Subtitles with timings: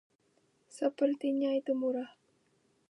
[0.77, 2.09] Sepertinya itu murah.